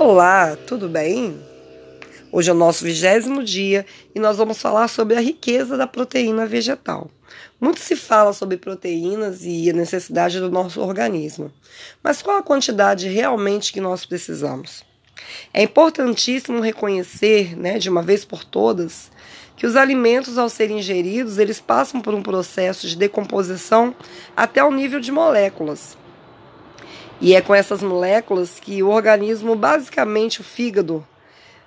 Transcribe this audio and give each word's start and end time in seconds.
Olá, 0.00 0.56
tudo 0.64 0.88
bem? 0.88 1.36
Hoje 2.30 2.48
é 2.48 2.52
o 2.52 2.56
nosso 2.56 2.84
vigésimo 2.84 3.42
dia 3.42 3.84
e 4.14 4.20
nós 4.20 4.36
vamos 4.36 4.62
falar 4.62 4.86
sobre 4.86 5.16
a 5.16 5.20
riqueza 5.20 5.76
da 5.76 5.88
proteína 5.88 6.46
vegetal. 6.46 7.10
Muito 7.60 7.80
se 7.80 7.96
fala 7.96 8.32
sobre 8.32 8.56
proteínas 8.56 9.40
e 9.42 9.68
a 9.68 9.72
necessidade 9.72 10.38
do 10.38 10.52
nosso 10.52 10.80
organismo, 10.80 11.50
mas 12.00 12.22
qual 12.22 12.36
a 12.36 12.44
quantidade 12.44 13.08
realmente 13.08 13.72
que 13.72 13.80
nós 13.80 14.06
precisamos? 14.06 14.84
É 15.52 15.64
importantíssimo 15.64 16.60
reconhecer, 16.60 17.58
né, 17.58 17.76
de 17.80 17.90
uma 17.90 18.00
vez 18.00 18.24
por 18.24 18.44
todas, 18.44 19.10
que 19.56 19.66
os 19.66 19.74
alimentos 19.74 20.38
ao 20.38 20.48
serem 20.48 20.78
ingeridos, 20.78 21.38
eles 21.38 21.58
passam 21.60 22.00
por 22.00 22.14
um 22.14 22.22
processo 22.22 22.86
de 22.86 22.96
decomposição 22.96 23.92
até 24.36 24.62
o 24.62 24.70
nível 24.70 25.00
de 25.00 25.10
moléculas. 25.10 25.98
E 27.20 27.34
é 27.34 27.40
com 27.40 27.52
essas 27.52 27.82
moléculas 27.82 28.60
que 28.60 28.80
o 28.82 28.90
organismo, 28.90 29.56
basicamente 29.56 30.40
o 30.40 30.44
fígado, 30.44 31.06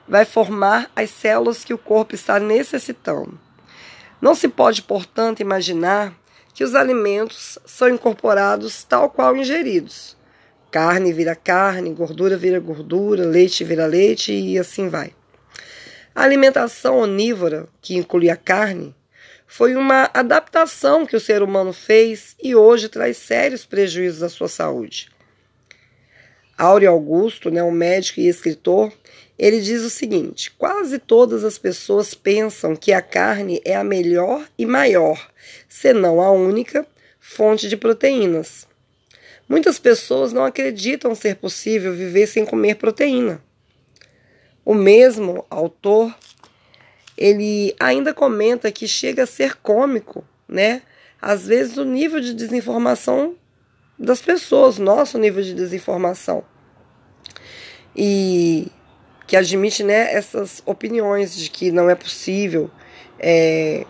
vai 0.07 0.23
formar 0.23 0.89
as 0.95 1.09
células 1.09 1.63
que 1.63 1.73
o 1.73 1.77
corpo 1.77 2.15
está 2.15 2.39
necessitando. 2.39 3.37
Não 4.21 4.33
se 4.33 4.47
pode, 4.47 4.81
portanto, 4.81 5.41
imaginar 5.41 6.13
que 6.53 6.63
os 6.63 6.73
alimentos 6.73 7.59
são 7.65 7.89
incorporados 7.89 8.83
tal 8.83 9.09
qual 9.09 9.35
ingeridos. 9.35 10.15
Carne 10.69 11.11
vira 11.11 11.35
carne, 11.35 11.93
gordura 11.93 12.37
vira 12.37 12.59
gordura, 12.59 13.25
leite 13.25 13.63
vira 13.63 13.85
leite 13.85 14.31
e 14.31 14.57
assim 14.57 14.87
vai. 14.87 15.13
A 16.15 16.23
alimentação 16.23 16.97
onívora, 16.97 17.67
que 17.81 17.95
inclui 17.95 18.29
a 18.29 18.37
carne, 18.37 18.95
foi 19.45 19.75
uma 19.75 20.09
adaptação 20.13 21.05
que 21.05 21.15
o 21.15 21.19
ser 21.19 21.41
humano 21.41 21.73
fez 21.73 22.37
e 22.41 22.55
hoje 22.55 22.87
traz 22.87 23.17
sérios 23.17 23.65
prejuízos 23.65 24.23
à 24.23 24.29
sua 24.29 24.47
saúde. 24.47 25.09
Áureo 26.61 26.91
Augusto, 26.91 27.49
né, 27.49 27.63
um 27.63 27.71
médico 27.71 28.19
e 28.19 28.27
escritor, 28.27 28.93
ele 29.35 29.59
diz 29.59 29.81
o 29.81 29.89
seguinte: 29.89 30.51
quase 30.51 30.99
todas 30.99 31.43
as 31.43 31.57
pessoas 31.57 32.13
pensam 32.13 32.75
que 32.75 32.93
a 32.93 33.01
carne 33.01 33.59
é 33.65 33.75
a 33.75 33.83
melhor 33.83 34.47
e 34.59 34.63
maior, 34.67 35.31
senão 35.67 36.21
a 36.21 36.29
única, 36.29 36.85
fonte 37.19 37.67
de 37.67 37.75
proteínas. 37.75 38.67
Muitas 39.49 39.79
pessoas 39.79 40.31
não 40.31 40.45
acreditam 40.45 41.15
ser 41.15 41.37
possível 41.37 41.93
viver 41.93 42.27
sem 42.27 42.45
comer 42.45 42.75
proteína. 42.75 43.43
O 44.63 44.75
mesmo 44.75 45.43
autor, 45.49 46.15
ele 47.17 47.75
ainda 47.79 48.13
comenta 48.13 48.71
que 48.71 48.87
chega 48.87 49.23
a 49.23 49.25
ser 49.25 49.55
cômico, 49.55 50.23
né? 50.47 50.83
Às 51.19 51.47
vezes 51.47 51.77
o 51.77 51.83
nível 51.83 52.19
de 52.19 52.35
desinformação 52.35 53.35
das 53.97 54.21
pessoas, 54.21 54.77
nosso 54.77 55.17
nível 55.17 55.41
de 55.41 55.55
desinformação. 55.55 56.50
E 57.95 58.71
que 59.27 59.37
admite 59.37 59.83
né, 59.83 60.13
essas 60.13 60.61
opiniões 60.65 61.35
de 61.35 61.49
que 61.49 61.71
não 61.71 61.89
é 61.89 61.95
possível 61.95 62.69
é, 63.17 63.85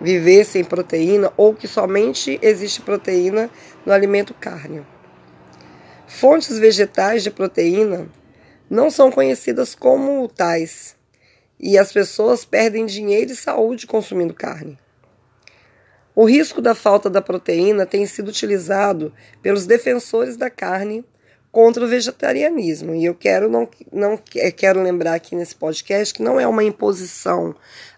viver 0.00 0.44
sem 0.44 0.62
proteína 0.62 1.32
ou 1.36 1.54
que 1.54 1.66
somente 1.66 2.38
existe 2.42 2.80
proteína 2.82 3.50
no 3.84 3.92
alimento 3.92 4.34
carne. 4.34 4.86
Fontes 6.06 6.58
vegetais 6.58 7.22
de 7.22 7.30
proteína 7.30 8.08
não 8.70 8.90
são 8.90 9.10
conhecidas 9.10 9.74
como 9.74 10.28
tais 10.28 10.96
e 11.58 11.78
as 11.78 11.92
pessoas 11.92 12.44
perdem 12.44 12.86
dinheiro 12.86 13.32
e 13.32 13.36
saúde 13.36 13.86
consumindo 13.86 14.34
carne. 14.34 14.78
O 16.14 16.24
risco 16.24 16.62
da 16.62 16.74
falta 16.74 17.10
da 17.10 17.20
proteína 17.20 17.84
tem 17.84 18.06
sido 18.06 18.28
utilizado 18.28 19.12
pelos 19.42 19.66
defensores 19.66 20.36
da 20.36 20.48
carne 20.48 21.04
contra 21.56 21.82
o 21.82 21.88
vegetarianismo. 21.88 22.94
E 22.94 23.06
eu 23.06 23.14
quero 23.14 23.48
não, 23.48 23.66
não 23.90 24.20
é, 24.34 24.50
quero 24.50 24.82
lembrar 24.82 25.14
aqui 25.14 25.34
nesse 25.34 25.54
podcast 25.54 26.12
que 26.12 26.22
não 26.22 26.38
é 26.38 26.46
uma 26.46 26.62
imposição 26.62 27.54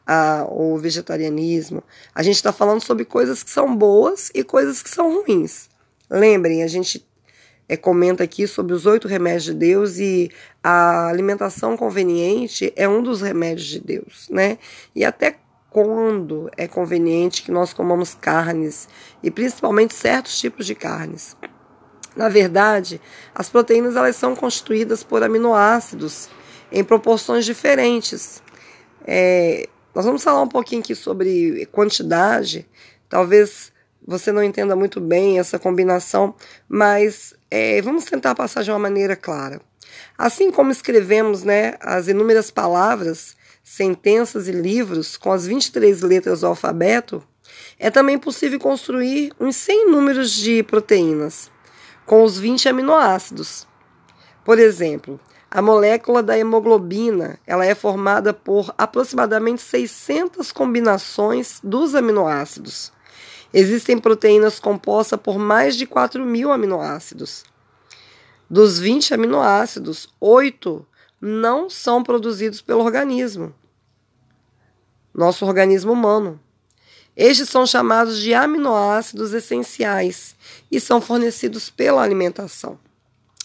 ao 0.07 0.79
vegetarianismo. 0.79 1.83
A 2.15 2.23
gente 2.23 2.37
está 2.37 2.53
falando 2.53 2.81
sobre 2.81 3.05
coisas 3.05 3.43
que 3.43 3.51
são 3.51 3.75
boas 3.75 4.31
e 4.33 4.45
coisas 4.45 4.81
que 4.81 4.89
são 4.89 5.13
ruins. 5.13 5.69
Lembrem, 6.09 6.63
a 6.63 6.69
gente 6.69 7.05
é, 7.69 7.77
comenta 7.77 8.23
aqui 8.23 8.47
sobre 8.47 8.75
os 8.75 8.87
oito 8.87 9.09
remédios 9.09 9.47
de 9.47 9.55
Deus 9.55 9.99
e 9.99 10.31
a 10.63 11.09
alimentação 11.09 11.77
conveniente 11.77 12.73
é 12.77 12.89
um 12.89 13.03
dos 13.03 13.23
remédios 13.23 13.67
de 13.67 13.81
Deus, 13.81 14.29
né? 14.31 14.57
E 14.95 15.05
até 15.05 15.35
quando 15.69 16.49
é 16.57 16.69
conveniente 16.69 17.43
que 17.43 17.51
nós 17.51 17.73
comamos 17.73 18.15
carnes 18.15 18.89
e 19.21 19.33
principalmente 19.33 19.95
certos 19.95 20.39
tipos 20.39 20.65
de 20.65 20.77
carnes. 20.77 21.37
Na 22.17 22.29
verdade, 22.29 23.01
as 23.35 23.49
proteínas 23.49 23.97
elas 23.97 24.17
são 24.17 24.35
constituídas 24.35 25.03
por 25.03 25.23
aminoácidos 25.23 26.29
em 26.71 26.83
proporções 26.83 27.45
diferentes. 27.45 28.43
É, 29.07 29.69
nós 29.95 30.05
vamos 30.05 30.23
falar 30.23 30.43
um 30.43 30.49
pouquinho 30.49 30.81
aqui 30.81 30.95
sobre 30.95 31.67
quantidade. 31.67 32.67
Talvez 33.09 33.73
você 34.07 34.33
não 34.33 34.43
entenda 34.43 34.75
muito 34.75 35.01
bem 35.01 35.39
essa 35.39 35.59
combinação, 35.59 36.35
mas 36.69 37.35
é, 37.51 37.81
vamos 37.83 38.05
tentar 38.05 38.35
passar 38.35 38.63
de 38.63 38.71
uma 38.71 38.79
maneira 38.79 39.17
clara. 39.17 39.61
Assim 40.17 40.51
como 40.51 40.71
escrevemos 40.71 41.43
né, 41.43 41.75
as 41.81 42.09
inúmeras 42.09 42.51
palavras, 42.51 43.37
sentenças 43.63 44.49
e 44.49 44.53
livros 44.53 45.17
com 45.17 45.33
as 45.33 45.47
23 45.47 46.03
letras 46.03 46.41
do 46.41 46.47
alfabeto, 46.47 47.23
é 47.79 47.91
também 47.91 48.19
possível 48.19 48.59
construir 48.59 49.33
uns 49.39 49.57
100 49.57 49.91
números 49.91 50.33
de 50.33 50.63
proteínas 50.63 51.51
com 52.09 52.25
os 52.25 52.39
20 52.39 52.71
aminoácidos. 52.71 53.67
Por 54.43 54.59
exemplo, 54.59 55.21
a 55.51 55.61
molécula 55.61 56.23
da 56.23 56.39
hemoglobina 56.39 57.39
ela 57.47 57.67
é 57.67 57.75
formada 57.75 58.33
por 58.33 58.75
aproximadamente 58.79 59.61
600 59.61 60.51
combinações 60.51 61.61
dos 61.63 61.95
aminoácidos. 61.95 62.91
Existem 63.53 63.99
proteínas 63.99 64.59
compostas 64.59 65.21
por 65.21 65.39
mais 65.39 65.77
de 65.77 65.85
4 65.85 66.25
mil 66.25 66.51
aminoácidos. 66.51 67.45
Dos 68.49 68.79
20 68.79 69.13
aminoácidos, 69.13 70.09
8 70.19 70.87
não 71.21 71.69
são 71.69 72.03
produzidos 72.03 72.63
pelo 72.63 72.85
organismo, 72.85 73.55
nosso 75.13 75.45
organismo 75.45 75.93
humano. 75.93 76.41
Estes 77.19 77.49
são 77.49 77.67
chamados 77.67 78.21
de 78.21 78.33
aminoácidos 78.33 79.35
essenciais 79.35 80.37
e 80.71 80.79
são 80.79 81.01
fornecidos 81.01 81.69
pela 81.69 82.01
alimentação. 82.01 82.79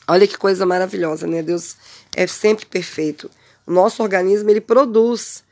Olha 0.07 0.27
que 0.27 0.37
coisa 0.37 0.63
maravilhosa, 0.63 1.25
né? 1.25 1.41
Deus 1.41 1.75
é 2.15 2.27
sempre 2.27 2.67
perfeito. 2.67 3.31
O 3.65 3.71
nosso 3.71 4.03
organismo 4.03 4.47
ele 4.51 4.61
produz 4.61 5.43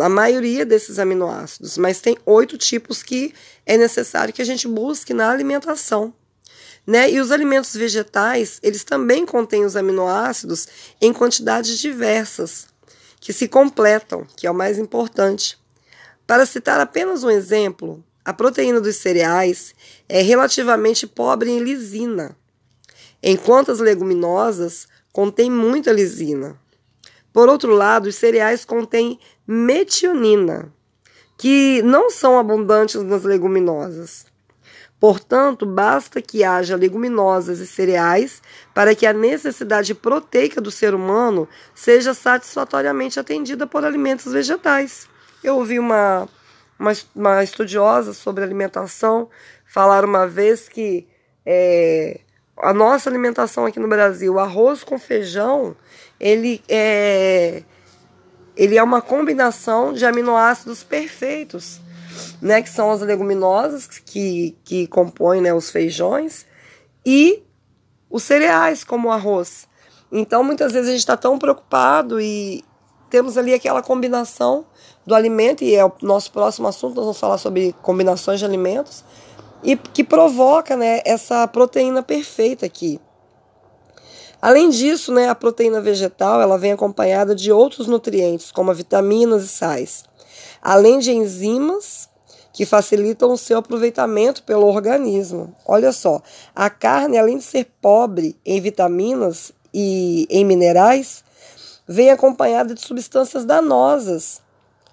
a 0.00 0.08
maioria 0.08 0.66
desses 0.66 0.98
aminoácidos, 0.98 1.78
mas 1.78 2.00
tem 2.00 2.18
oito 2.26 2.58
tipos 2.58 3.00
que 3.00 3.32
é 3.64 3.76
necessário 3.76 4.34
que 4.34 4.42
a 4.42 4.44
gente 4.44 4.66
busque 4.66 5.14
na 5.14 5.30
alimentação. 5.30 6.12
Né? 6.84 7.12
E 7.12 7.20
os 7.20 7.30
alimentos 7.30 7.76
vegetais, 7.76 8.58
eles 8.60 8.82
também 8.82 9.24
contêm 9.24 9.64
os 9.64 9.76
aminoácidos 9.76 10.66
em 11.00 11.12
quantidades 11.12 11.78
diversas, 11.78 12.66
que 13.20 13.32
se 13.32 13.46
completam, 13.46 14.26
que 14.36 14.48
é 14.48 14.50
o 14.50 14.54
mais 14.54 14.78
importante. 14.78 15.61
Para 16.26 16.46
citar 16.46 16.80
apenas 16.80 17.24
um 17.24 17.30
exemplo, 17.30 18.02
a 18.24 18.32
proteína 18.32 18.80
dos 18.80 18.96
cereais 18.96 19.74
é 20.08 20.22
relativamente 20.22 21.06
pobre 21.06 21.50
em 21.50 21.58
lisina, 21.58 22.36
enquanto 23.22 23.72
as 23.72 23.80
leguminosas 23.80 24.86
contêm 25.12 25.50
muita 25.50 25.92
lisina. 25.92 26.56
Por 27.32 27.48
outro 27.48 27.74
lado, 27.74 28.08
os 28.08 28.16
cereais 28.16 28.64
contêm 28.64 29.18
metionina, 29.46 30.72
que 31.36 31.82
não 31.82 32.10
são 32.10 32.38
abundantes 32.38 33.02
nas 33.02 33.24
leguminosas. 33.24 34.26
Portanto, 35.00 35.66
basta 35.66 36.22
que 36.22 36.44
haja 36.44 36.76
leguminosas 36.76 37.58
e 37.58 37.66
cereais 37.66 38.40
para 38.72 38.94
que 38.94 39.04
a 39.04 39.12
necessidade 39.12 39.94
proteica 39.94 40.60
do 40.60 40.70
ser 40.70 40.94
humano 40.94 41.48
seja 41.74 42.14
satisfatoriamente 42.14 43.18
atendida 43.18 43.66
por 43.66 43.84
alimentos 43.84 44.32
vegetais. 44.32 45.08
Eu 45.42 45.56
ouvi 45.56 45.78
uma, 45.78 46.28
uma, 46.78 46.92
uma 47.14 47.42
estudiosa 47.42 48.12
sobre 48.12 48.44
alimentação 48.44 49.28
falar 49.66 50.04
uma 50.04 50.26
vez 50.26 50.68
que 50.68 51.06
é, 51.44 52.20
a 52.56 52.72
nossa 52.72 53.08
alimentação 53.08 53.66
aqui 53.66 53.80
no 53.80 53.88
Brasil, 53.88 54.38
arroz 54.38 54.84
com 54.84 54.98
feijão, 54.98 55.74
ele 56.20 56.62
é, 56.68 57.62
ele 58.56 58.76
é 58.76 58.82
uma 58.82 59.00
combinação 59.00 59.92
de 59.92 60.04
aminoácidos 60.04 60.84
perfeitos, 60.84 61.80
né, 62.40 62.62
que 62.62 62.68
são 62.68 62.90
as 62.90 63.00
leguminosas 63.00 63.86
que, 63.86 64.56
que 64.64 64.86
compõem 64.86 65.40
né, 65.40 65.52
os 65.52 65.70
feijões 65.70 66.46
e 67.04 67.42
os 68.10 68.22
cereais, 68.22 68.84
como 68.84 69.08
o 69.08 69.10
arroz. 69.10 69.66
Então, 70.10 70.44
muitas 70.44 70.72
vezes 70.72 70.88
a 70.88 70.92
gente 70.92 71.00
está 71.00 71.16
tão 71.16 71.38
preocupado 71.38 72.20
e 72.20 72.62
temos 73.12 73.36
ali 73.36 73.52
aquela 73.52 73.82
combinação 73.82 74.64
do 75.04 75.14
alimento, 75.14 75.62
e 75.62 75.74
é 75.74 75.84
o 75.84 75.92
nosso 76.00 76.32
próximo 76.32 76.66
assunto, 76.66 76.94
nós 76.94 77.04
vamos 77.04 77.20
falar 77.20 77.36
sobre 77.36 77.74
combinações 77.82 78.38
de 78.38 78.46
alimentos, 78.46 79.04
e 79.62 79.76
que 79.76 80.02
provoca 80.02 80.74
né, 80.78 81.02
essa 81.04 81.46
proteína 81.46 82.02
perfeita 82.02 82.64
aqui. 82.64 82.98
Além 84.40 84.70
disso, 84.70 85.12
né, 85.12 85.28
a 85.28 85.34
proteína 85.34 85.78
vegetal 85.82 86.40
ela 86.40 86.56
vem 86.56 86.72
acompanhada 86.72 87.34
de 87.34 87.52
outros 87.52 87.86
nutrientes, 87.86 88.50
como 88.50 88.72
vitaminas 88.72 89.44
e 89.44 89.48
sais, 89.48 90.04
além 90.62 90.98
de 90.98 91.12
enzimas 91.12 92.08
que 92.50 92.64
facilitam 92.64 93.30
o 93.30 93.38
seu 93.38 93.58
aproveitamento 93.58 94.42
pelo 94.42 94.66
organismo. 94.66 95.54
Olha 95.66 95.92
só, 95.92 96.22
a 96.54 96.70
carne, 96.70 97.18
além 97.18 97.36
de 97.36 97.44
ser 97.44 97.66
pobre 97.80 98.38
em 98.44 98.58
vitaminas 98.58 99.52
e 99.72 100.26
em 100.30 100.44
minerais, 100.46 101.22
vem 101.86 102.10
acompanhada 102.10 102.74
de 102.74 102.80
substâncias 102.80 103.44
danosas, 103.44 104.40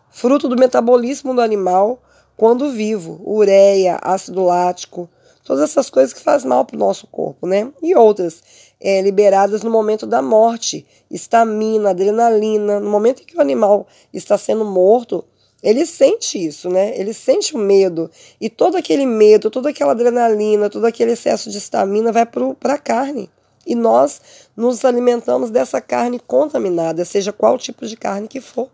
fruto 0.10 0.48
do 0.48 0.56
metabolismo 0.56 1.34
do 1.34 1.42
animal 1.42 2.02
quando 2.36 2.72
vivo, 2.72 3.22
ureia, 3.26 4.00
ácido 4.02 4.46
lático, 4.46 5.10
todas 5.44 5.64
essas 5.64 5.90
coisas 5.90 6.14
que 6.14 6.22
fazem 6.22 6.48
mal 6.48 6.64
para 6.64 6.76
o 6.76 6.80
nosso 6.80 7.06
corpo, 7.08 7.46
né? 7.46 7.70
E 7.82 7.96
outras 7.96 8.42
é, 8.80 9.02
liberadas 9.02 9.62
no 9.62 9.70
momento 9.70 10.08
da 10.08 10.22
morte, 10.22 10.86
estamina, 11.12 11.90
adrenalina, 11.90 12.80
no 12.80 12.90
momento 12.90 13.22
em 13.22 13.26
que 13.26 13.36
o 13.36 13.42
animal 13.42 13.86
está 14.14 14.38
sendo 14.38 14.64
morto, 14.64 15.26
ele 15.62 15.86
sente 15.86 16.44
isso, 16.44 16.70
né? 16.70 16.98
Ele 16.98 17.14
sente 17.14 17.56
o 17.56 17.58
medo. 17.58 18.10
E 18.40 18.50
todo 18.50 18.78
aquele 18.78 19.06
medo, 19.06 19.50
toda 19.50 19.70
aquela 19.70 19.92
adrenalina, 19.92 20.70
todo 20.70 20.86
aquele 20.86 21.12
excesso 21.12 21.50
de 21.50 21.58
estamina 21.58 22.12
vai 22.12 22.26
para 22.26 22.74
a 22.74 22.78
carne. 22.78 23.30
E 23.70 23.76
nós 23.76 24.20
nos 24.58 24.84
alimentamos 24.84 25.52
dessa 25.52 25.80
carne 25.80 26.20
contaminada, 26.20 27.06
seja 27.06 27.32
qual 27.32 27.56
tipo 27.56 27.86
de 27.86 27.96
carne 27.96 28.28
que 28.28 28.42
for. 28.42 28.68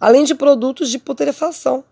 Além 0.00 0.22
de 0.22 0.32
produtos 0.32 0.88
de 0.88 0.98
putrefação, 1.00 1.82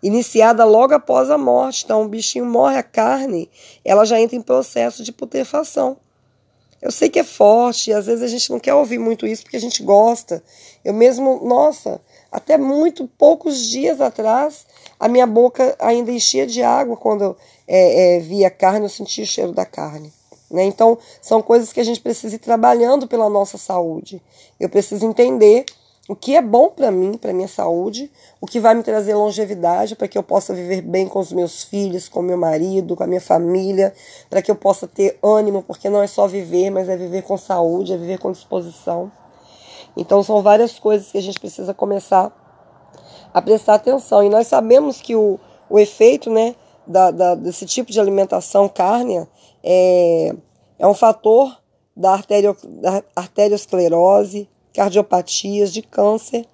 iniciada 0.00 0.64
logo 0.64 0.94
após 0.94 1.28
a 1.28 1.36
morte. 1.36 1.84
Então, 1.84 2.02
o 2.02 2.08
bichinho 2.08 2.46
morre, 2.46 2.76
a 2.76 2.84
carne, 2.84 3.50
ela 3.84 4.04
já 4.04 4.20
entra 4.20 4.36
em 4.36 4.42
processo 4.42 5.02
de 5.02 5.10
putrefação. 5.10 5.96
Eu 6.80 6.92
sei 6.92 7.08
que 7.08 7.18
é 7.18 7.24
forte, 7.24 7.92
às 7.92 8.06
vezes 8.06 8.22
a 8.22 8.28
gente 8.28 8.48
não 8.50 8.60
quer 8.60 8.74
ouvir 8.74 8.98
muito 9.00 9.26
isso 9.26 9.42
porque 9.42 9.56
a 9.56 9.60
gente 9.60 9.82
gosta. 9.82 10.40
Eu 10.84 10.94
mesmo, 10.94 11.44
nossa, 11.44 12.00
até 12.30 12.56
muito 12.56 13.08
poucos 13.18 13.66
dias 13.66 14.00
atrás, 14.00 14.64
a 15.00 15.08
minha 15.08 15.26
boca 15.26 15.74
ainda 15.80 16.12
enchia 16.12 16.46
de 16.46 16.62
água 16.62 16.96
quando 16.96 17.24
eu 17.24 17.36
é, 17.66 18.18
é, 18.18 18.20
via 18.20 18.48
carne, 18.48 18.86
eu 18.86 18.88
sentia 18.88 19.24
o 19.24 19.26
cheiro 19.26 19.50
da 19.50 19.66
carne. 19.66 20.12
Né? 20.50 20.64
Então, 20.64 20.98
são 21.20 21.42
coisas 21.42 21.72
que 21.72 21.80
a 21.80 21.84
gente 21.84 22.00
precisa 22.00 22.34
ir 22.34 22.38
trabalhando 22.38 23.06
pela 23.06 23.28
nossa 23.28 23.58
saúde. 23.58 24.22
Eu 24.58 24.68
preciso 24.68 25.04
entender 25.04 25.64
o 26.08 26.16
que 26.16 26.34
é 26.34 26.40
bom 26.40 26.70
para 26.70 26.90
mim, 26.90 27.18
para 27.18 27.34
minha 27.34 27.46
saúde, 27.46 28.10
o 28.40 28.46
que 28.46 28.58
vai 28.58 28.74
me 28.74 28.82
trazer 28.82 29.14
longevidade 29.14 29.94
para 29.94 30.08
que 30.08 30.16
eu 30.16 30.22
possa 30.22 30.54
viver 30.54 30.80
bem 30.80 31.06
com 31.06 31.18
os 31.18 31.30
meus 31.30 31.62
filhos, 31.62 32.08
com 32.08 32.22
meu 32.22 32.38
marido, 32.38 32.96
com 32.96 33.04
a 33.04 33.06
minha 33.06 33.20
família, 33.20 33.92
para 34.30 34.40
que 34.40 34.50
eu 34.50 34.56
possa 34.56 34.88
ter 34.88 35.18
ânimo, 35.22 35.62
porque 35.62 35.90
não 35.90 36.00
é 36.00 36.06
só 36.06 36.26
viver, 36.26 36.70
mas 36.70 36.88
é 36.88 36.96
viver 36.96 37.22
com 37.22 37.36
saúde, 37.36 37.92
é 37.92 37.96
viver 37.98 38.18
com 38.18 38.32
disposição. 38.32 39.12
Então 39.94 40.22
são 40.22 40.42
várias 40.42 40.78
coisas 40.78 41.12
que 41.12 41.18
a 41.18 41.22
gente 41.22 41.38
precisa 41.38 41.74
começar 41.74 42.32
a 43.34 43.42
prestar 43.42 43.74
atenção. 43.74 44.22
E 44.24 44.30
nós 44.30 44.46
sabemos 44.46 45.02
que 45.02 45.14
o, 45.14 45.38
o 45.68 45.78
efeito 45.78 46.30
né, 46.30 46.54
da, 46.86 47.10
da, 47.10 47.34
desse 47.34 47.66
tipo 47.66 47.92
de 47.92 48.00
alimentação 48.00 48.66
cárnea 48.66 49.28
é, 49.62 50.34
é 50.78 50.86
um 50.86 50.94
fator 50.94 51.56
da, 51.96 52.12
arterio, 52.12 52.56
da 52.64 53.02
arteriosclerose, 53.16 54.48
cardiopatias, 54.72 55.72
de 55.72 55.82
câncer. 55.82 56.46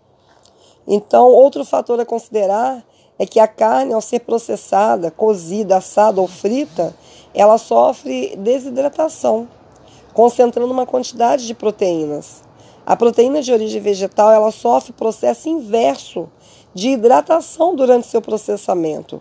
Então, 0.87 1.29
outro 1.29 1.65
fator 1.65 2.01
a 2.01 2.07
considerar 2.07 2.85
é 3.19 3.27
que 3.27 3.39
a 3.39 3.47
carne, 3.47 3.93
ao 3.93 4.01
ser 4.01 4.21
processada, 4.21 5.11
cozida, 5.11 5.77
assada 5.77 6.21
ou 6.21 6.27
frita, 6.27 6.95
ela 7.35 7.59
sofre 7.59 8.35
desidratação, 8.37 9.49
concentrando 10.13 10.73
uma 10.73 10.87
quantidade 10.87 11.47
de 11.47 11.55
proteínas. 11.55 12.43
A 12.87 12.97
proteína 12.97 13.41
de 13.41 13.53
origem 13.53 13.81
vegetal 13.81 14.31
ela 14.31 14.51
sofre 14.51 14.93
processo 14.93 15.49
inverso 15.49 16.29
de 16.75 16.91
hidratação 16.91 17.75
durante 17.75 18.07
seu 18.07 18.21
processamento 18.21 19.21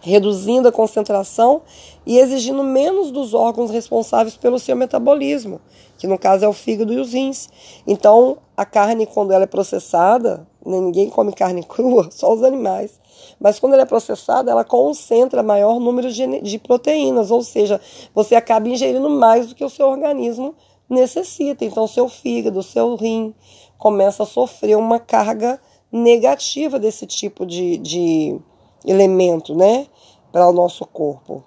reduzindo 0.00 0.68
a 0.68 0.72
concentração 0.72 1.62
e 2.06 2.18
exigindo 2.18 2.62
menos 2.64 3.10
dos 3.10 3.34
órgãos 3.34 3.70
responsáveis 3.70 4.36
pelo 4.36 4.58
seu 4.58 4.74
metabolismo, 4.74 5.60
que 5.98 6.06
no 6.06 6.18
caso 6.18 6.44
é 6.44 6.48
o 6.48 6.52
fígado 6.52 6.92
e 6.92 6.98
os 6.98 7.12
rins. 7.12 7.48
Então, 7.86 8.38
a 8.56 8.64
carne, 8.64 9.06
quando 9.06 9.32
ela 9.32 9.44
é 9.44 9.46
processada, 9.46 10.46
né, 10.64 10.80
ninguém 10.80 11.08
come 11.08 11.32
carne 11.32 11.62
crua, 11.68 12.08
só 12.10 12.32
os 12.32 12.42
animais. 12.42 12.98
Mas 13.38 13.58
quando 13.58 13.74
ela 13.74 13.82
é 13.82 13.86
processada, 13.86 14.50
ela 14.50 14.64
concentra 14.64 15.42
maior 15.42 15.78
número 15.78 16.10
de, 16.10 16.40
de 16.40 16.58
proteínas, 16.58 17.30
ou 17.30 17.42
seja, 17.42 17.80
você 18.14 18.34
acaba 18.34 18.68
ingerindo 18.68 19.10
mais 19.10 19.48
do 19.48 19.54
que 19.54 19.64
o 19.64 19.70
seu 19.70 19.86
organismo 19.86 20.54
necessita. 20.88 21.64
Então, 21.64 21.86
seu 21.86 22.08
fígado, 22.08 22.62
seu 22.62 22.94
rim 22.96 23.34
começa 23.78 24.22
a 24.22 24.26
sofrer 24.26 24.76
uma 24.76 24.98
carga 24.98 25.60
negativa 25.92 26.78
desse 26.78 27.06
tipo 27.06 27.44
de, 27.44 27.76
de 27.78 28.40
elemento, 28.84 29.54
né, 29.54 29.86
para 30.32 30.48
o 30.48 30.52
nosso 30.52 30.84
corpo. 30.86 31.44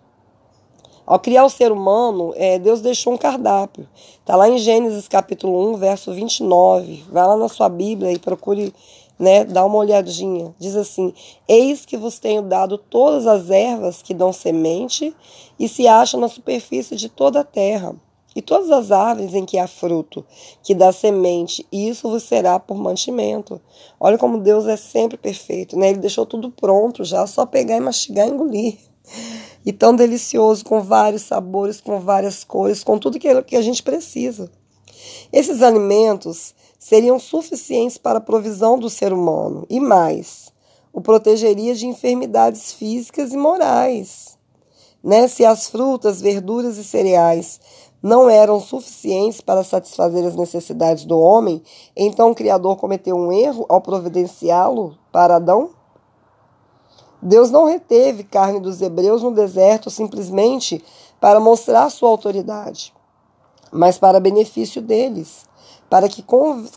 Ao 1.05 1.19
criar 1.19 1.43
o 1.43 1.49
ser 1.49 1.71
humano, 1.71 2.33
é, 2.35 2.57
Deus 2.57 2.79
deixou 2.79 3.13
um 3.13 3.17
cardápio. 3.17 3.87
Está 4.19 4.37
lá 4.37 4.47
em 4.47 4.57
Gênesis 4.57 5.07
capítulo 5.07 5.73
1, 5.73 5.75
verso 5.75 6.13
29. 6.13 7.03
Vai 7.11 7.27
lá 7.27 7.35
na 7.35 7.49
sua 7.49 7.67
Bíblia 7.67 8.11
e 8.13 8.17
procure 8.17 8.73
né, 9.19 9.43
dar 9.43 9.65
uma 9.65 9.77
olhadinha. 9.77 10.55
Diz 10.57 10.77
assim: 10.77 11.13
Eis 11.45 11.85
que 11.85 11.97
vos 11.97 12.19
tenho 12.19 12.41
dado 12.41 12.77
todas 12.77 13.27
as 13.27 13.49
ervas 13.49 14.01
que 14.01 14.13
dão 14.13 14.31
semente 14.31 15.13
e 15.59 15.67
se 15.67 15.87
acham 15.87 16.21
na 16.21 16.29
superfície 16.29 16.95
de 16.95 17.09
toda 17.09 17.41
a 17.41 17.43
terra 17.43 17.95
e 18.35 18.41
todas 18.41 18.71
as 18.71 18.91
árvores 18.91 19.33
em 19.33 19.45
que 19.45 19.57
há 19.57 19.67
fruto, 19.67 20.25
que 20.61 20.73
dá 20.73 20.91
semente, 20.91 21.65
e 21.71 21.89
isso 21.89 22.09
vos 22.09 22.23
será 22.23 22.59
por 22.59 22.77
mantimento. 22.77 23.61
Olha 23.99 24.17
como 24.17 24.39
Deus 24.39 24.65
é 24.67 24.77
sempre 24.77 25.17
perfeito, 25.17 25.77
né? 25.77 25.89
Ele 25.89 25.99
deixou 25.99 26.25
tudo 26.25 26.51
pronto 26.51 27.03
já, 27.03 27.25
só 27.27 27.45
pegar 27.45 27.77
e 27.77 27.79
mastigar 27.79 28.27
e 28.27 28.31
engolir. 28.31 28.77
E 29.65 29.71
tão 29.71 29.95
delicioso, 29.95 30.65
com 30.65 30.81
vários 30.81 31.21
sabores, 31.23 31.79
com 31.79 31.99
várias 31.99 32.43
cores, 32.43 32.83
com 32.83 32.97
tudo 32.97 33.19
que 33.19 33.55
a 33.55 33.61
gente 33.61 33.83
precisa. 33.83 34.51
Esses 35.31 35.61
alimentos 35.61 36.53
seriam 36.77 37.17
suficientes 37.17 37.97
para 37.97 38.17
a 38.17 38.21
provisão 38.21 38.77
do 38.77 38.89
ser 38.89 39.13
humano, 39.13 39.65
e 39.69 39.79
mais, 39.79 40.51
o 40.91 41.01
protegeria 41.01 41.73
de 41.73 41.87
enfermidades 41.87 42.71
físicas 42.73 43.33
e 43.33 43.37
morais. 43.37 44.37
Né? 45.03 45.27
Se 45.27 45.43
as 45.43 45.67
frutas, 45.67 46.21
verduras 46.21 46.77
e 46.77 46.83
cereais 46.83 47.59
não 48.03 48.29
eram 48.29 48.59
suficientes 48.59 49.39
para 49.39 49.63
satisfazer 49.63 50.25
as 50.25 50.35
necessidades 50.35 51.05
do 51.05 51.17
homem, 51.17 51.63
então 51.95 52.31
o 52.31 52.35
Criador 52.35 52.75
cometeu 52.75 53.15
um 53.15 53.31
erro 53.31 53.65
ao 53.69 53.79
providenciá-lo 53.79 54.97
para 55.09 55.37
Adão? 55.37 55.69
Deus 57.21 57.49
não 57.49 57.63
reteve 57.63 58.25
carne 58.25 58.59
dos 58.59 58.81
hebreus 58.81 59.23
no 59.23 59.31
deserto 59.31 59.89
simplesmente 59.89 60.83
para 61.21 61.39
mostrar 61.39 61.89
sua 61.89 62.09
autoridade, 62.09 62.93
mas 63.71 63.97
para 63.97 64.19
benefício 64.19 64.81
deles, 64.81 65.45
para 65.89 66.09
que 66.09 66.21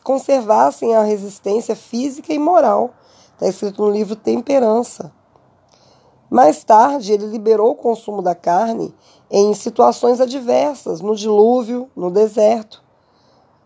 conservassem 0.04 0.94
a 0.94 1.02
resistência 1.02 1.74
física 1.74 2.32
e 2.32 2.38
moral. 2.38 2.90
Está 3.34 3.48
escrito 3.48 3.82
no 3.82 3.90
livro 3.90 4.14
Temperança. 4.14 5.12
Mais 6.28 6.64
tarde, 6.64 7.12
ele 7.12 7.26
liberou 7.26 7.70
o 7.70 7.76
consumo 7.76 8.20
da 8.20 8.34
carne 8.34 8.94
em 9.30 9.54
situações 9.54 10.20
adversas, 10.20 11.00
no 11.00 11.14
dilúvio, 11.14 11.88
no 11.94 12.10
deserto. 12.10 12.82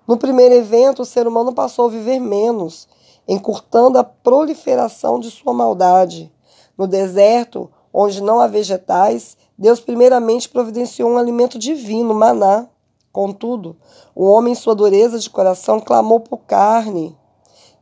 No 0.07 0.17
primeiro 0.17 0.55
evento, 0.55 1.03
o 1.03 1.07
ser 1.07 1.27
humano 1.27 1.55
passou 1.55 1.87
a 1.87 1.91
viver 1.91 2.19
menos, 2.19 2.89
encurtando 3.27 3.99
a 3.99 4.05
proliferação 4.05 5.19
de 5.19 5.31
sua 5.31 5.53
maldade. 5.53 6.33
No 6.77 6.87
deserto, 6.87 7.71
onde 7.93 8.23
não 8.23 8.41
há 8.41 8.47
vegetais, 8.47 9.37
Deus 9.57 9.81
primeiramente 9.81 10.49
providenciou 10.49 11.11
um 11.11 11.19
alimento 11.19 11.59
divino, 11.59 12.15
maná. 12.15 12.67
Contudo, 13.13 13.77
o 14.15 14.25
homem, 14.25 14.53
em 14.53 14.57
sua 14.57 14.75
dureza 14.75 15.19
de 15.19 15.29
coração, 15.29 15.81
clamou 15.81 16.21
por 16.21 16.39
carne 16.39 17.17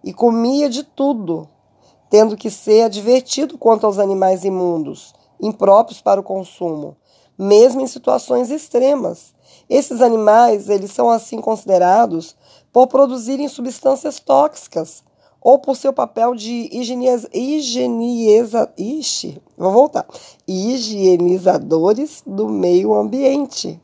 e 0.03 0.13
comia 0.13 0.69
de 0.69 0.83
tudo, 0.83 1.49
tendo 2.11 2.37
que 2.37 2.51
ser 2.51 2.83
advertido 2.83 3.59
quanto 3.59 3.87
aos 3.87 3.99
animais 3.99 4.45
imundos, 4.45 5.15
impróprios 5.41 6.01
para 6.01 6.21
o 6.21 6.25
consumo, 6.25 6.97
mesmo 7.39 7.81
em 7.81 7.87
situações 7.87 8.51
extremas. 8.51 9.35
Esses 9.69 10.01
animais, 10.01 10.69
eles 10.69 10.93
são 10.93 11.11
assim 11.11 11.41
considerados 11.41 12.37
por 12.73 12.87
produzirem 12.87 13.49
substâncias 13.49 14.21
tóxicas 14.21 15.03
ou 15.41 15.59
por 15.59 15.77
seu 15.77 15.93
papel 15.93 16.35
de 16.35 16.69
higieniza, 16.73 18.73
ixi, 18.77 19.41
vou 19.57 19.73
voltar, 19.73 20.07
higienizadores 20.47 22.23
do 22.27 22.49
meio 22.49 22.95
ambiente. 22.95 23.81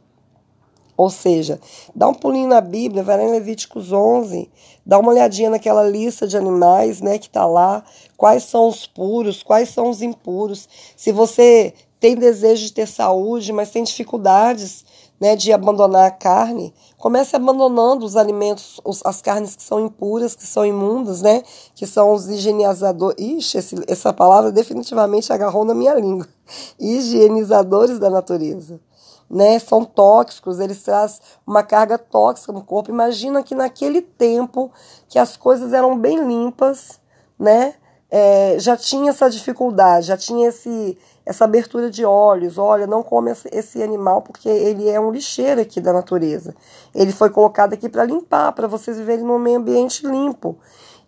Ou 0.97 1.11
seja, 1.11 1.61
dá 1.95 2.09
um 2.09 2.15
pulinho 2.15 2.49
na 2.49 2.61
Bíblia, 2.61 3.03
vai 3.03 3.17
lá 3.17 3.25
em 3.25 3.31
Levíticos 3.31 3.93
11, 3.93 4.49
dá 4.87 4.99
uma 4.99 5.11
olhadinha 5.11 5.51
naquela 5.51 5.83
lista 5.83 6.27
de 6.27 6.37
animais, 6.37 7.01
né, 7.01 7.19
que 7.19 7.27
está 7.27 7.47
lá, 7.47 7.83
quais 8.17 8.45
são 8.45 8.69
os 8.69 8.87
puros, 8.87 9.43
quais 9.43 9.71
são 9.71 9.91
os 9.91 10.03
impuros. 10.03 10.69
Se 10.97 11.11
você 11.11 11.75
tem 11.99 12.15
desejo 12.15 12.67
de 12.67 12.73
ter 12.73 12.87
saúde, 12.87 13.53
mas 13.53 13.71
tem 13.71 13.83
dificuldades 13.83 14.85
né, 15.19 15.35
de 15.35 15.53
abandonar 15.53 16.07
a 16.07 16.11
carne, 16.11 16.75
comece 16.99 17.35
abandonando 17.35 18.05
os 18.05 18.17
alimentos, 18.17 18.81
os, 18.85 19.01
as 19.05 19.23
carnes 19.23 19.57
que 19.57 19.63
são 19.63 19.81
impuras, 19.81 20.37
que 20.37 20.47
são 20.47 20.67
imundas, 20.67 21.23
né, 21.23 21.43
que 21.75 21.87
são 21.87 22.13
os 22.13 22.29
higienizadores. 22.29 23.17
Ixi, 23.19 23.59
esse, 23.59 23.77
essa 23.89 24.13
palavra 24.13 24.53
definitivamente 24.53 25.33
agarrou 25.33 25.65
na 25.65 25.75
minha 25.75 25.95
língua. 25.95 26.29
Higienizadores 26.79 27.99
da 27.99 28.11
natureza. 28.11 28.81
Né, 29.29 29.59
são 29.59 29.85
tóxicos, 29.85 30.61
eles 30.61 30.83
trazem 30.83 31.21
uma 31.47 31.63
carga 31.63 31.99
tóxica 31.99 32.53
no 32.53 32.63
corpo. 32.63 32.91
Imagina 32.91 33.43
que 33.43 33.55
naquele 33.55 34.03
tempo 34.03 34.71
que 35.09 35.19
as 35.19 35.37
coisas 35.37 35.73
eram 35.73 35.99
bem 35.99 36.27
limpas, 36.27 37.01
né, 37.39 37.75
é, 38.11 38.57
já 38.61 38.77
tinha 38.77 39.11
essa 39.11 39.29
dificuldade, 39.29 40.07
já 40.07 40.17
tinha 40.17 40.49
esse, 40.49 40.97
essa 41.27 41.45
abertura 41.45 41.91
de 41.91 42.05
olhos. 42.05 42.59
Olha, 42.59 42.87
não 42.87 43.03
come 43.03 43.33
esse 43.51 43.83
animal 43.83 44.23
porque 44.23 44.49
ele 44.49 44.89
é 44.89 45.01
um 45.01 45.11
lixeiro 45.11 45.61
aqui 45.61 45.81
da 45.81 45.93
natureza. 45.93 46.55
Ele 46.95 47.11
foi 47.11 47.31
colocado 47.31 47.73
aqui 47.73 47.89
para 47.89 48.05
limpar, 48.05 48.53
para 48.53 48.69
vocês 48.69 48.99
viverem 48.99 49.25
num 49.25 49.39
meio 49.39 49.59
ambiente 49.59 50.07
limpo. 50.07 50.57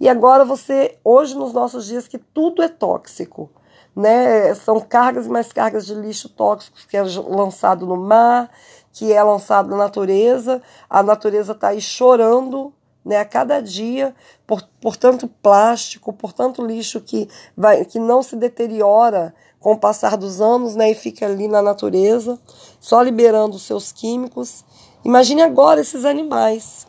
E 0.00 0.08
agora 0.08 0.44
você, 0.44 0.98
hoje 1.04 1.36
nos 1.36 1.52
nossos 1.52 1.86
dias, 1.86 2.08
que 2.08 2.18
tudo 2.18 2.62
é 2.62 2.68
tóxico. 2.68 3.50
Né? 3.96 4.54
São 4.54 4.78
cargas 4.78 5.26
e 5.26 5.30
mais 5.30 5.50
cargas 5.52 5.86
de 5.86 5.94
lixo 5.94 6.28
tóxicos 6.28 6.84
que 6.84 6.96
é 6.96 7.02
lançado 7.02 7.86
no 7.86 7.96
mar, 7.96 8.50
que 8.92 9.10
é 9.12 9.22
lançado 9.22 9.70
na 9.70 9.76
natureza. 9.76 10.62
A 10.88 11.02
natureza 11.02 11.52
está 11.52 11.68
aí 11.68 11.80
chorando 11.80 12.72
né, 13.06 13.18
a 13.18 13.24
cada 13.24 13.60
dia 13.60 14.14
por, 14.46 14.60
por 14.80 14.96
tanto 14.96 15.28
plástico, 15.28 16.12
por 16.12 16.32
tanto 16.32 16.66
lixo 16.66 17.00
que, 17.00 17.28
vai, 17.56 17.84
que 17.84 18.00
não 18.00 18.20
se 18.20 18.34
deteriora 18.34 19.32
com 19.60 19.72
o 19.72 19.78
passar 19.78 20.16
dos 20.16 20.40
anos 20.40 20.74
né, 20.74 20.90
e 20.90 20.94
fica 20.94 21.24
ali 21.24 21.46
na 21.46 21.62
natureza, 21.62 22.38
só 22.80 23.00
liberando 23.00 23.56
os 23.56 23.62
seus 23.62 23.92
químicos. 23.92 24.64
Imagine 25.04 25.42
agora 25.42 25.80
esses 25.80 26.04
animais, 26.04 26.86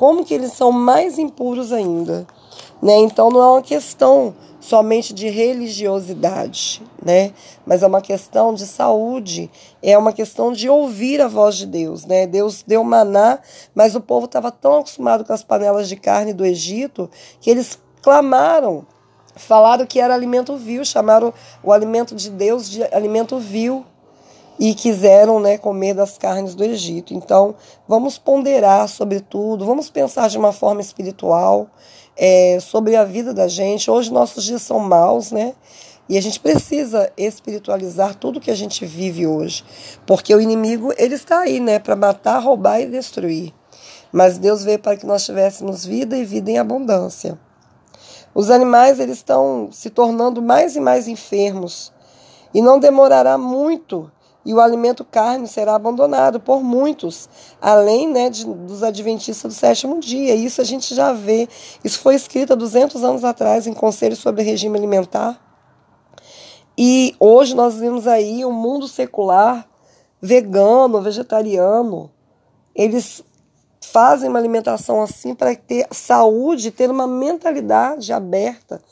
como 0.00 0.24
que 0.24 0.32
eles 0.32 0.54
são 0.54 0.72
mais 0.72 1.18
impuros 1.18 1.74
ainda. 1.74 2.26
Né? 2.80 2.96
Então 3.00 3.28
não 3.28 3.42
é 3.42 3.46
uma 3.48 3.60
questão 3.60 4.34
somente 4.58 5.12
de 5.12 5.28
religiosidade, 5.28 6.82
né? 7.04 7.34
Mas 7.66 7.82
é 7.82 7.86
uma 7.86 8.00
questão 8.00 8.54
de 8.54 8.66
saúde, 8.66 9.50
é 9.82 9.98
uma 9.98 10.14
questão 10.14 10.54
de 10.54 10.70
ouvir 10.70 11.20
a 11.20 11.28
voz 11.28 11.56
de 11.56 11.66
Deus, 11.66 12.06
né? 12.06 12.26
Deus 12.26 12.64
deu 12.66 12.82
maná, 12.82 13.40
mas 13.74 13.94
o 13.94 14.00
povo 14.00 14.24
estava 14.24 14.50
tão 14.50 14.78
acostumado 14.78 15.22
com 15.22 15.34
as 15.34 15.44
panelas 15.44 15.86
de 15.86 15.96
carne 15.96 16.32
do 16.32 16.46
Egito 16.46 17.10
que 17.38 17.50
eles 17.50 17.78
clamaram, 18.00 18.86
falaram 19.36 19.84
que 19.84 20.00
era 20.00 20.14
alimento 20.14 20.56
vil, 20.56 20.82
chamaram 20.82 21.30
o 21.62 21.74
alimento 21.74 22.14
de 22.14 22.30
Deus 22.30 22.70
de 22.70 22.82
alimento 22.84 23.38
vil 23.38 23.84
e 24.60 24.74
quiseram 24.74 25.40
né, 25.40 25.56
comer 25.56 25.94
das 25.94 26.18
carnes 26.18 26.54
do 26.54 26.62
Egito. 26.62 27.14
Então, 27.14 27.54
vamos 27.88 28.18
ponderar 28.18 28.86
sobre 28.88 29.18
tudo, 29.18 29.64
vamos 29.64 29.88
pensar 29.88 30.28
de 30.28 30.36
uma 30.36 30.52
forma 30.52 30.82
espiritual 30.82 31.70
é, 32.14 32.58
sobre 32.60 32.94
a 32.94 33.02
vida 33.02 33.32
da 33.32 33.48
gente. 33.48 33.90
Hoje 33.90 34.12
nossos 34.12 34.44
dias 34.44 34.60
são 34.60 34.78
maus, 34.78 35.32
né? 35.32 35.54
E 36.06 36.18
a 36.18 36.20
gente 36.20 36.38
precisa 36.38 37.10
espiritualizar 37.16 38.14
tudo 38.16 38.40
que 38.40 38.50
a 38.50 38.54
gente 38.54 38.84
vive 38.84 39.26
hoje, 39.26 39.64
porque 40.04 40.34
o 40.34 40.40
inimigo 40.40 40.92
ele 40.98 41.14
está 41.14 41.38
aí, 41.38 41.58
né, 41.58 41.78
para 41.78 41.96
matar, 41.96 42.40
roubar 42.40 42.80
e 42.80 42.86
destruir. 42.86 43.54
Mas 44.12 44.36
Deus 44.36 44.62
veio 44.62 44.78
para 44.78 44.96
que 44.96 45.06
nós 45.06 45.24
tivéssemos 45.24 45.86
vida 45.86 46.18
e 46.18 46.24
vida 46.24 46.50
em 46.50 46.58
abundância. 46.58 47.38
Os 48.34 48.50
animais 48.50 49.00
eles 49.00 49.18
estão 49.18 49.70
se 49.72 49.88
tornando 49.88 50.42
mais 50.42 50.76
e 50.76 50.80
mais 50.80 51.08
enfermos 51.08 51.92
e 52.52 52.60
não 52.60 52.78
demorará 52.78 53.38
muito 53.38 54.10
e 54.50 54.52
o 54.52 54.60
alimento 54.60 55.04
carne 55.04 55.46
será 55.46 55.76
abandonado 55.76 56.40
por 56.40 56.60
muitos, 56.60 57.28
além 57.60 58.08
né, 58.08 58.28
de, 58.28 58.44
dos 58.44 58.82
adventistas 58.82 59.54
do 59.54 59.56
sétimo 59.56 60.00
dia. 60.00 60.34
Isso 60.34 60.60
a 60.60 60.64
gente 60.64 60.92
já 60.92 61.12
vê. 61.12 61.48
Isso 61.84 62.00
foi 62.00 62.16
escrito 62.16 62.52
há 62.52 62.56
200 62.56 63.04
anos 63.04 63.22
atrás 63.22 63.68
em 63.68 63.72
Conselho 63.72 64.16
sobre 64.16 64.42
Regime 64.42 64.76
Alimentar. 64.76 65.40
E 66.76 67.14
hoje 67.20 67.54
nós 67.54 67.76
vemos 67.76 68.08
aí 68.08 68.44
o 68.44 68.48
um 68.48 68.52
mundo 68.52 68.88
secular, 68.88 69.68
vegano, 70.20 71.00
vegetariano. 71.00 72.10
Eles 72.74 73.22
fazem 73.80 74.28
uma 74.28 74.40
alimentação 74.40 75.00
assim 75.00 75.32
para 75.32 75.54
ter 75.54 75.86
saúde, 75.92 76.72
ter 76.72 76.90
uma 76.90 77.06
mentalidade 77.06 78.12
aberta 78.12 78.82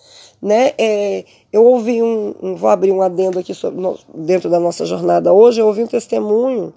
né? 0.40 0.73
É, 0.78 1.25
eu 1.52 1.64
ouvi 1.64 2.02
um, 2.02 2.35
um, 2.40 2.54
vou 2.54 2.71
abrir 2.71 2.92
um 2.92 3.02
adendo 3.02 3.38
aqui 3.38 3.54
sobre, 3.54 3.80
no, 3.80 3.99
dentro 4.14 4.49
da 4.49 4.61
nossa 4.61 4.87
jornada 4.87 5.33
hoje, 5.33 5.61
eu 5.61 5.66
ouvi 5.66 5.83
um 5.83 5.87
testemunho 5.87 6.73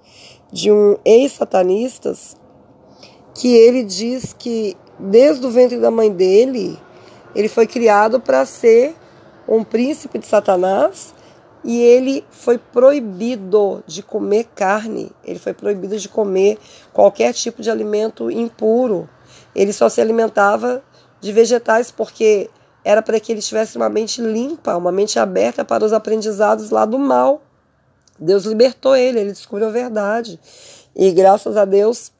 de 0.51 0.71
um 0.71 0.97
ex-satanista 1.05 2.13
que 3.33 3.55
ele 3.55 3.83
diz 3.83 4.33
que 4.37 4.75
desde 4.99 5.45
o 5.45 5.49
ventre 5.49 5.77
da 5.77 5.89
mãe 5.89 6.11
dele, 6.11 6.77
ele 7.35 7.47
foi 7.47 7.65
criado 7.65 8.19
para 8.19 8.45
ser 8.45 8.95
um 9.47 9.63
príncipe 9.63 10.19
de 10.19 10.25
Satanás 10.25 11.13
e 11.63 11.79
ele 11.79 12.25
foi 12.29 12.57
proibido 12.57 13.83
de 13.85 14.01
comer 14.01 14.45
carne, 14.55 15.11
ele 15.23 15.39
foi 15.39 15.53
proibido 15.53 15.97
de 15.97 16.09
comer 16.09 16.57
qualquer 16.91 17.33
tipo 17.33 17.61
de 17.61 17.69
alimento 17.69 18.31
impuro. 18.31 19.07
Ele 19.55 19.71
só 19.71 19.87
se 19.87 20.01
alimentava 20.01 20.83
de 21.19 21.31
vegetais 21.31 21.91
porque 21.91 22.49
era 22.83 23.01
para 23.01 23.19
que 23.19 23.31
ele 23.31 23.41
tivesse 23.41 23.77
uma 23.77 23.89
mente 23.89 24.21
limpa, 24.21 24.75
uma 24.75 24.91
mente 24.91 25.19
aberta 25.19 25.63
para 25.63 25.85
os 25.85 25.93
aprendizados 25.93 26.69
lá 26.69 26.85
do 26.85 26.97
mal. 26.97 27.41
Deus 28.19 28.45
libertou 28.45 28.95
ele, 28.95 29.19
ele 29.19 29.31
descobriu 29.31 29.67
a 29.67 29.71
verdade. 29.71 30.39
E 30.95 31.11
graças 31.11 31.57
a 31.57 31.65
Deus, 31.65 32.11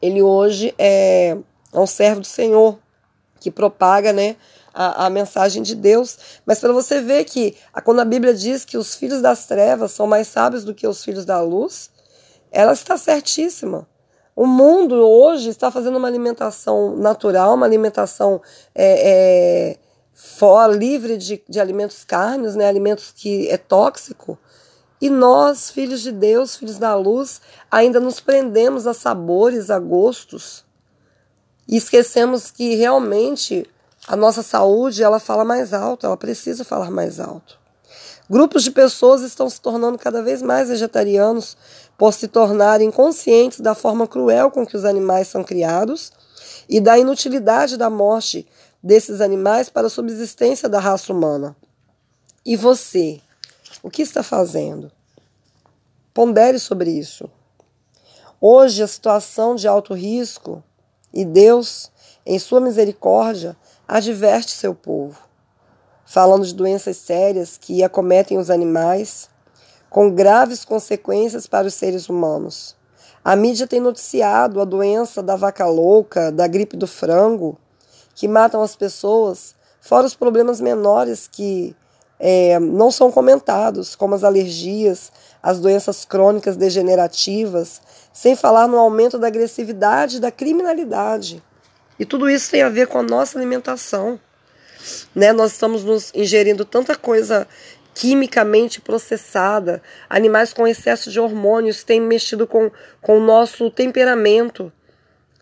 ele 0.00 0.22
hoje 0.22 0.74
é 0.78 1.36
um 1.72 1.86
servo 1.86 2.20
do 2.20 2.26
Senhor, 2.26 2.78
que 3.40 3.50
propaga 3.50 4.12
né, 4.12 4.36
a, 4.74 5.06
a 5.06 5.10
mensagem 5.10 5.62
de 5.62 5.74
Deus. 5.74 6.18
Mas 6.44 6.58
para 6.58 6.72
você 6.72 7.00
ver 7.00 7.24
que 7.24 7.56
quando 7.84 8.00
a 8.00 8.04
Bíblia 8.04 8.34
diz 8.34 8.64
que 8.64 8.76
os 8.76 8.94
filhos 8.94 9.22
das 9.22 9.46
trevas 9.46 9.92
são 9.92 10.06
mais 10.06 10.28
sábios 10.28 10.64
do 10.64 10.74
que 10.74 10.86
os 10.86 11.04
filhos 11.04 11.24
da 11.24 11.40
luz, 11.40 11.90
ela 12.50 12.72
está 12.72 12.96
certíssima. 12.96 13.86
O 14.42 14.46
mundo 14.48 14.96
hoje 14.96 15.50
está 15.50 15.70
fazendo 15.70 15.98
uma 15.98 16.08
alimentação 16.08 16.96
natural, 16.96 17.54
uma 17.54 17.64
alimentação 17.64 18.42
é, 18.74 19.78
é, 19.78 20.76
livre 20.76 21.16
de, 21.16 21.40
de 21.48 21.60
alimentos 21.60 22.02
carnes, 22.02 22.56
né, 22.56 22.66
alimentos 22.66 23.12
que 23.12 23.48
é 23.48 23.56
tóxico. 23.56 24.36
E 25.00 25.08
nós, 25.08 25.70
filhos 25.70 26.00
de 26.00 26.10
Deus, 26.10 26.56
filhos 26.56 26.76
da 26.76 26.92
luz, 26.96 27.40
ainda 27.70 28.00
nos 28.00 28.18
prendemos 28.18 28.84
a 28.84 28.92
sabores, 28.92 29.70
a 29.70 29.78
gostos. 29.78 30.64
E 31.68 31.76
esquecemos 31.76 32.50
que 32.50 32.74
realmente 32.74 33.64
a 34.08 34.16
nossa 34.16 34.42
saúde, 34.42 35.04
ela 35.04 35.20
fala 35.20 35.44
mais 35.44 35.72
alto, 35.72 36.04
ela 36.04 36.16
precisa 36.16 36.64
falar 36.64 36.90
mais 36.90 37.20
alto. 37.20 37.62
Grupos 38.28 38.64
de 38.64 38.70
pessoas 38.70 39.22
estão 39.22 39.48
se 39.50 39.60
tornando 39.60 39.98
cada 39.98 40.22
vez 40.22 40.42
mais 40.42 40.68
vegetarianos 40.68 41.56
por 42.02 42.12
se 42.12 42.26
tornarem 42.26 42.90
conscientes 42.90 43.60
da 43.60 43.76
forma 43.76 44.08
cruel 44.08 44.50
com 44.50 44.66
que 44.66 44.76
os 44.76 44.84
animais 44.84 45.28
são 45.28 45.44
criados 45.44 46.10
e 46.68 46.80
da 46.80 46.98
inutilidade 46.98 47.76
da 47.76 47.88
morte 47.88 48.44
desses 48.82 49.20
animais 49.20 49.70
para 49.70 49.86
a 49.86 49.88
subsistência 49.88 50.68
da 50.68 50.80
raça 50.80 51.12
humana. 51.12 51.54
E 52.44 52.56
você, 52.56 53.20
o 53.84 53.88
que 53.88 54.02
está 54.02 54.20
fazendo? 54.20 54.90
Pondere 56.12 56.58
sobre 56.58 56.90
isso. 56.90 57.30
Hoje, 58.40 58.82
a 58.82 58.88
situação 58.88 59.54
de 59.54 59.68
alto 59.68 59.94
risco 59.94 60.60
e 61.14 61.24
Deus, 61.24 61.92
em 62.26 62.36
sua 62.36 62.60
misericórdia, 62.60 63.56
adverte 63.86 64.50
seu 64.50 64.74
povo, 64.74 65.20
falando 66.04 66.44
de 66.44 66.52
doenças 66.52 66.96
sérias 66.96 67.56
que 67.56 67.84
acometem 67.84 68.38
os 68.38 68.50
animais 68.50 69.30
com 69.92 70.10
graves 70.10 70.64
consequências 70.64 71.46
para 71.46 71.66
os 71.66 71.74
seres 71.74 72.08
humanos. 72.08 72.74
A 73.22 73.36
mídia 73.36 73.66
tem 73.66 73.78
noticiado 73.78 74.58
a 74.58 74.64
doença 74.64 75.22
da 75.22 75.36
vaca 75.36 75.66
louca, 75.66 76.32
da 76.32 76.46
gripe 76.46 76.78
do 76.78 76.86
frango, 76.86 77.58
que 78.14 78.26
matam 78.26 78.62
as 78.62 78.74
pessoas, 78.74 79.54
fora 79.82 80.06
os 80.06 80.14
problemas 80.14 80.62
menores 80.62 81.28
que 81.30 81.76
é, 82.18 82.58
não 82.58 82.90
são 82.90 83.12
comentados, 83.12 83.94
como 83.94 84.14
as 84.14 84.24
alergias, 84.24 85.12
as 85.42 85.60
doenças 85.60 86.06
crônicas 86.06 86.56
degenerativas, 86.56 87.82
sem 88.14 88.34
falar 88.34 88.66
no 88.66 88.78
aumento 88.78 89.18
da 89.18 89.26
agressividade 89.26 90.20
da 90.20 90.30
criminalidade. 90.30 91.42
E 91.98 92.06
tudo 92.06 92.30
isso 92.30 92.50
tem 92.50 92.62
a 92.62 92.70
ver 92.70 92.86
com 92.86 92.98
a 92.98 93.02
nossa 93.02 93.38
alimentação. 93.38 94.18
Né? 95.14 95.32
Nós 95.32 95.52
estamos 95.52 95.84
nos 95.84 96.10
ingerindo 96.14 96.64
tanta 96.64 96.96
coisa 96.96 97.46
quimicamente 97.94 98.80
processada, 98.80 99.82
animais 100.08 100.52
com 100.52 100.66
excesso 100.66 101.10
de 101.10 101.20
hormônios 101.20 101.84
têm 101.84 102.00
mexido 102.00 102.46
com, 102.46 102.70
com 103.00 103.18
o 103.18 103.24
nosso 103.24 103.70
temperamento, 103.70 104.72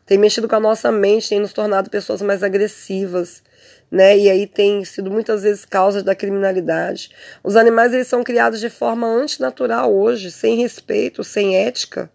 tem 0.05 0.19
mexido 0.19 0.49
com 0.49 0.57
a 0.57 0.61
nossa 0.61 0.91
mente, 0.91 1.29
tem 1.29 1.41
nos 1.41 1.53
tornado 1.53 1.89
pessoas 1.89 2.21
mais 2.21 2.43
agressivas, 2.43 3.43
né? 3.91 4.19
E 4.19 4.29
aí 4.29 4.47
tem 4.47 4.85
sido 4.85 5.11
muitas 5.11 5.43
vezes 5.43 5.65
causa 5.65 6.03
da 6.03 6.15
criminalidade. 6.15 7.11
Os 7.45 7.57
animais 7.57 7.93
eles 7.93 8.09
são 8.09 8.25
criados 8.25 8.59
de 8.59 8.69
forma 8.69 9.07
antinatural 9.07 9.95
hoje, 9.95 10.31
sem 10.31 10.57
respeito, 10.57 11.23
sem 11.23 11.57
ética, 11.57 12.11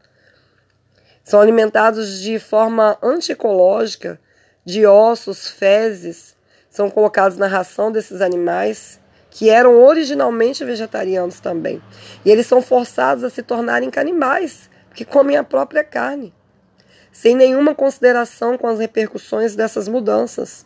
São 1.23 1.41
alimentados 1.41 2.19
de 2.21 2.37
forma 2.37 2.99
antiecológica, 3.01 4.19
de 4.63 4.85
ossos, 4.85 5.49
fezes, 5.49 6.35
são 6.69 6.89
colocados 6.89 7.37
na 7.37 7.47
ração 7.47 7.91
desses 7.91 8.21
animais 8.21 8.99
que 9.35 9.49
eram 9.49 9.83
originalmente 9.83 10.63
vegetarianos 10.63 11.41
também. 11.41 11.81
E 12.23 12.31
eles 12.31 12.47
são 12.47 12.61
forçados 12.61 13.21
a 13.21 13.29
se 13.29 13.43
tornarem 13.43 13.89
canibais, 13.89 14.69
que 14.93 15.03
comem 15.03 15.35
a 15.35 15.43
própria 15.43 15.83
carne, 15.83 16.33
sem 17.11 17.35
nenhuma 17.35 17.75
consideração 17.75 18.57
com 18.57 18.65
as 18.65 18.79
repercussões 18.79 19.53
dessas 19.53 19.89
mudanças. 19.89 20.65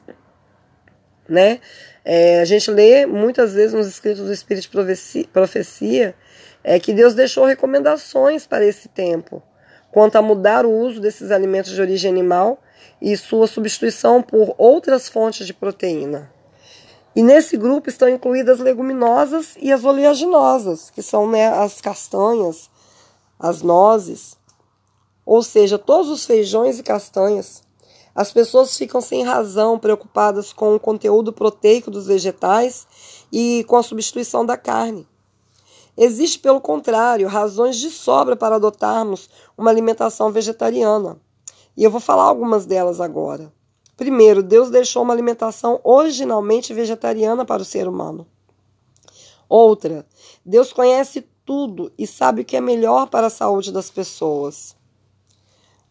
Né? 1.27 1.59
É, 2.05 2.41
a 2.41 2.45
gente 2.45 2.69
lê 2.69 3.07
muitas 3.07 3.55
vezes 3.55 3.73
nos 3.73 3.88
escritos 3.88 4.23
do 4.23 4.31
Espírito 4.31 4.65
de 4.65 4.69
Profecia, 4.69 5.25
profecia 5.33 6.15
é, 6.63 6.79
que 6.79 6.93
Deus 6.93 7.15
deixou 7.15 7.45
recomendações 7.45 8.45
para 8.45 8.63
esse 8.63 8.88
tempo 8.88 9.41
quanto 9.91 10.15
a 10.15 10.21
mudar 10.21 10.63
o 10.63 10.71
uso 10.71 11.01
desses 11.01 11.31
alimentos 11.31 11.71
de 11.71 11.81
origem 11.81 12.11
animal 12.11 12.61
e 13.01 13.17
sua 13.17 13.47
substituição 13.47 14.21
por 14.21 14.53
outras 14.59 15.09
fontes 15.09 15.47
de 15.47 15.55
proteína. 15.55 16.31
E 17.15 17.23
nesse 17.23 17.57
grupo 17.57 17.89
estão 17.89 18.07
incluídas 18.07 18.59
leguminosas 18.59 19.55
e 19.59 19.71
as 19.71 19.83
oleaginosas, 19.83 20.89
que 20.89 21.01
são 21.01 21.27
né, 21.27 21.47
as 21.47 21.81
castanhas, 21.81 22.69
as 23.39 23.61
nozes, 23.61 24.37
ou 25.25 25.41
seja, 25.41 25.77
todos 25.77 26.09
os 26.09 26.25
feijões 26.25 26.79
e 26.79 26.83
castanhas. 26.83 27.63
As 28.15 28.31
pessoas 28.31 28.77
ficam 28.77 28.99
sem 28.99 29.23
razão 29.23 29.79
preocupadas 29.79 30.51
com 30.51 30.75
o 30.75 30.79
conteúdo 30.79 31.31
proteico 31.31 31.89
dos 31.89 32.07
vegetais 32.07 32.87
e 33.31 33.63
com 33.67 33.77
a 33.77 33.83
substituição 33.83 34.45
da 34.45 34.57
carne. 34.57 35.07
Existe, 35.95 36.39
pelo 36.39 36.61
contrário, 36.61 37.27
razões 37.27 37.77
de 37.77 37.89
sobra 37.89 38.35
para 38.35 38.55
adotarmos 38.55 39.29
uma 39.57 39.69
alimentação 39.69 40.31
vegetariana. 40.31 41.19
E 41.75 41.83
eu 41.83 41.91
vou 41.91 41.99
falar 41.99 42.23
algumas 42.23 42.65
delas 42.65 42.99
agora. 42.99 43.51
Primeiro, 44.00 44.41
Deus 44.41 44.70
deixou 44.70 45.03
uma 45.03 45.12
alimentação 45.12 45.82
originalmente 45.84 46.74
vegetariana 46.74 47.44
para 47.44 47.62
o 47.62 47.65
ser 47.65 47.86
humano. 47.86 48.25
Outra, 49.50 50.08
Deus 50.46 50.72
conhece 50.72 51.27
tudo 51.44 51.91
e 51.98 52.08
sabe 52.08 52.41
o 52.41 52.46
que 52.46 52.56
é 52.56 52.62
melhor 52.62 53.10
para 53.10 53.27
a 53.27 53.29
saúde 53.29 53.74
das 53.74 53.91
pessoas. 53.91 54.74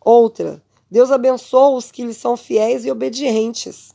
Outra, 0.01 0.63
Deus 0.91 1.11
abençoa 1.11 1.77
os 1.77 1.91
que 1.91 2.03
lhe 2.03 2.15
são 2.15 2.35
fiéis 2.35 2.87
e 2.87 2.91
obedientes. 2.91 3.95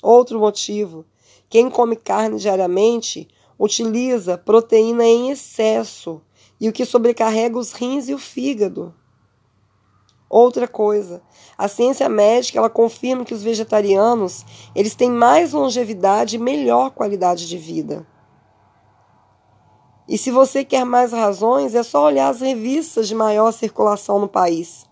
Outro 0.00 0.38
motivo, 0.38 1.04
quem 1.48 1.68
come 1.68 1.96
carne 1.96 2.38
diariamente 2.38 3.26
utiliza 3.58 4.38
proteína 4.38 5.04
em 5.04 5.30
excesso 5.30 6.22
e 6.60 6.68
o 6.68 6.72
que 6.72 6.84
sobrecarrega 6.84 7.58
os 7.58 7.72
rins 7.72 8.08
e 8.08 8.14
o 8.14 8.18
fígado. 8.18 8.94
Outra 10.28 10.66
coisa, 10.66 11.22
a 11.56 11.68
ciência 11.68 12.08
médica 12.08 12.58
ela 12.58 12.68
confirma 12.68 13.24
que 13.24 13.32
os 13.32 13.44
vegetarianos 13.44 14.44
eles 14.74 14.94
têm 14.94 15.10
mais 15.10 15.52
longevidade 15.52 16.34
e 16.34 16.38
melhor 16.38 16.90
qualidade 16.90 17.46
de 17.48 17.56
vida. 17.56 18.04
E 20.08 20.18
se 20.18 20.30
você 20.30 20.64
quer 20.64 20.84
mais 20.84 21.12
razões, 21.12 21.74
é 21.74 21.82
só 21.82 22.04
olhar 22.04 22.28
as 22.28 22.40
revistas 22.40 23.06
de 23.06 23.14
maior 23.14 23.52
circulação 23.52 24.18
no 24.18 24.28
país, 24.28 24.84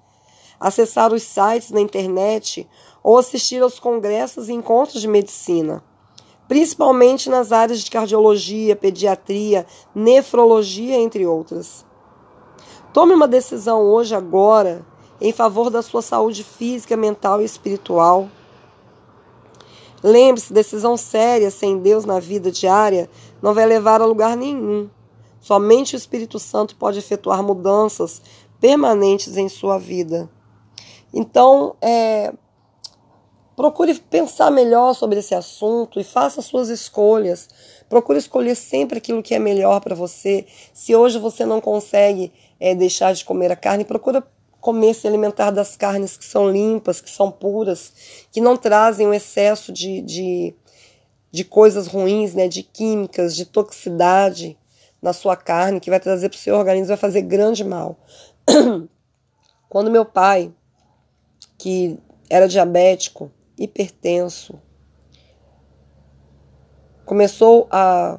acessar 0.58 1.12
os 1.12 1.22
sites 1.22 1.70
na 1.70 1.80
internet 1.80 2.68
ou 3.02 3.18
assistir 3.18 3.60
aos 3.62 3.78
congressos 3.78 4.48
e 4.48 4.52
encontros 4.52 5.00
de 5.00 5.08
medicina, 5.08 5.84
principalmente 6.46 7.28
nas 7.28 7.50
áreas 7.50 7.80
de 7.80 7.90
cardiologia, 7.90 8.76
pediatria, 8.76 9.66
nefrologia, 9.94 10.96
entre 10.96 11.26
outras. 11.26 11.84
Tome 12.92 13.14
uma 13.14 13.26
decisão 13.26 13.82
hoje, 13.82 14.14
agora, 14.14 14.84
em 15.20 15.32
favor 15.32 15.70
da 15.70 15.82
sua 15.82 16.02
saúde 16.02 16.44
física, 16.44 16.96
mental 16.96 17.40
e 17.40 17.44
espiritual. 17.44 18.28
Lembre-se, 20.02 20.52
decisão 20.52 20.96
séria 20.96 21.50
sem 21.50 21.78
Deus 21.78 22.04
na 22.04 22.20
vida 22.20 22.52
diária 22.52 23.08
não 23.40 23.54
vai 23.54 23.64
levar 23.64 24.02
a 24.02 24.06
lugar 24.06 24.36
nenhum. 24.36 24.88
Somente 25.40 25.94
o 25.94 25.98
Espírito 25.98 26.38
Santo 26.38 26.76
pode 26.76 26.98
efetuar 26.98 27.42
mudanças 27.42 28.20
permanentes 28.60 29.36
em 29.36 29.48
sua 29.48 29.78
vida. 29.78 30.28
Então, 31.12 31.76
é, 31.80 32.32
procure 33.54 33.94
pensar 33.94 34.50
melhor 34.50 34.94
sobre 34.94 35.18
esse 35.18 35.34
assunto 35.34 36.00
e 36.00 36.04
faça 36.04 36.42
suas 36.42 36.68
escolhas. 36.68 37.48
Procure 37.88 38.18
escolher 38.18 38.54
sempre 38.54 38.98
aquilo 38.98 39.22
que 39.22 39.34
é 39.34 39.38
melhor 39.38 39.80
para 39.80 39.94
você. 39.94 40.46
Se 40.72 40.94
hoje 40.94 41.18
você 41.18 41.46
não 41.46 41.60
consegue 41.60 42.32
é, 42.58 42.74
deixar 42.74 43.12
de 43.12 43.24
comer 43.24 43.52
a 43.52 43.56
carne, 43.56 43.84
procura 43.84 44.26
comer, 44.64 44.94
se 44.94 45.06
alimentar 45.06 45.50
das 45.50 45.76
carnes 45.76 46.16
que 46.16 46.24
são 46.24 46.50
limpas, 46.50 46.98
que 46.98 47.10
são 47.10 47.30
puras, 47.30 47.92
que 48.32 48.40
não 48.40 48.56
trazem 48.56 49.06
um 49.06 49.12
excesso 49.12 49.70
de, 49.70 50.00
de, 50.00 50.54
de 51.30 51.44
coisas 51.44 51.86
ruins, 51.86 52.32
né, 52.32 52.48
de 52.48 52.62
químicas, 52.62 53.36
de 53.36 53.44
toxicidade 53.44 54.58
na 55.02 55.12
sua 55.12 55.36
carne, 55.36 55.80
que 55.80 55.90
vai 55.90 56.00
trazer 56.00 56.30
para 56.30 56.36
o 56.36 56.40
seu 56.40 56.56
organismo, 56.56 56.88
vai 56.88 56.96
fazer 56.96 57.20
grande 57.20 57.62
mal. 57.62 57.98
Quando 59.68 59.90
meu 59.90 60.06
pai, 60.06 60.50
que 61.58 61.98
era 62.30 62.48
diabético, 62.48 63.30
hipertenso, 63.58 64.58
começou 67.04 67.68
a 67.70 68.18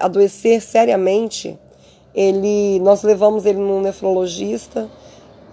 adoecer 0.00 0.60
seriamente, 0.60 1.56
ele, 2.12 2.80
nós 2.80 3.04
levamos 3.04 3.46
ele 3.46 3.60
num 3.60 3.80
nefrologista, 3.80 4.90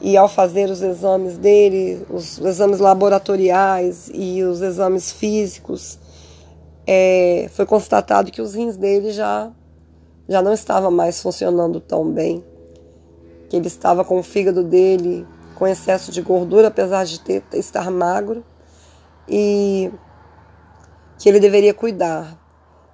e 0.03 0.17
ao 0.17 0.27
fazer 0.27 0.69
os 0.69 0.81
exames 0.81 1.37
dele, 1.37 2.05
os 2.09 2.37
exames 2.39 2.79
laboratoriais 2.79 4.11
e 4.13 4.43
os 4.43 4.61
exames 4.61 5.13
físicos, 5.13 5.97
é, 6.85 7.49
foi 7.53 7.65
constatado 7.65 8.29
que 8.29 8.41
os 8.41 8.53
rins 8.53 8.75
dele 8.75 9.13
já, 9.13 9.49
já 10.27 10.41
não 10.41 10.51
estavam 10.51 10.91
mais 10.91 11.21
funcionando 11.21 11.79
tão 11.79 12.11
bem, 12.11 12.43
que 13.49 13.55
ele 13.55 13.67
estava 13.67 14.03
com 14.03 14.19
o 14.19 14.23
fígado 14.23 14.61
dele 14.61 15.25
com 15.55 15.65
excesso 15.65 16.11
de 16.11 16.21
gordura, 16.21 16.67
apesar 16.67 17.05
de 17.05 17.21
ter, 17.21 17.41
estar 17.53 17.89
magro, 17.89 18.43
e 19.25 19.89
que 21.17 21.29
ele 21.29 21.39
deveria 21.39 21.73
cuidar. 21.73 22.37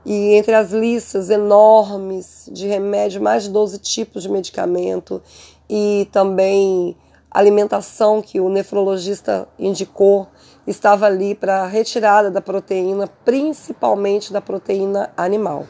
E 0.05 0.35
entre 0.35 0.53
as 0.53 0.69
listas 0.69 1.31
enormes 1.31 2.47
de 2.51 2.67
remédio, 2.67 3.19
mais 3.19 3.45
de 3.45 3.49
12 3.49 3.79
tipos 3.79 4.21
de 4.21 4.29
medicamento, 4.29 5.23
e 5.69 6.09
também 6.11 6.97
alimentação 7.29 8.21
que 8.21 8.39
o 8.39 8.49
nefrologista 8.49 9.47
indicou 9.57 10.27
estava 10.65 11.05
ali 11.05 11.35
para 11.35 11.65
retirada 11.65 12.31
da 12.31 12.41
proteína, 12.41 13.07
principalmente 13.23 14.33
da 14.33 14.41
proteína 14.41 15.11
animal. 15.15 15.65